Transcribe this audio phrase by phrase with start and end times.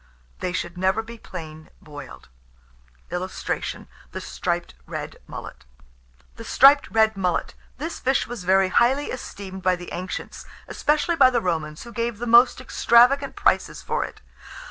[0.39, 2.27] They should never be plain boiled.
[3.11, 5.63] [Illustration: THE STRIPED RED MULLET.]
[6.37, 7.53] THE STRIPED RED MULLET.
[7.77, 12.17] This fish was very highly esteemed by the ancients, especially by the Romans, who gave
[12.17, 14.21] the most extravagant prices for it.